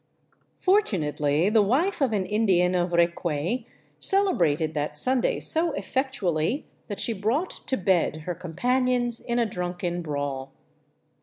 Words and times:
Fortunately 0.57 1.47
the 1.51 1.61
wife 1.61 2.01
of 2.01 2.11
an 2.11 2.25
Indian 2.25 2.73
of 2.73 2.89
Recuay 2.91 3.65
celebrated 3.99 4.73
that 4.73 4.97
Sun'• 4.97 5.19
day 5.21 5.39
so 5.39 5.73
effectually 5.73 6.65
that 6.87 6.99
she 6.99 7.13
brought 7.13 7.51
to 7.67 7.77
bed 7.77 8.15
her 8.25 8.33
companions 8.33 9.19
in 9.19 9.37
a 9.37 9.45
drunken 9.45 10.01
brawl. 10.01 10.53